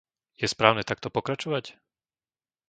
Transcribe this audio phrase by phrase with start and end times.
[0.41, 1.65] Je správne takto pokračovať?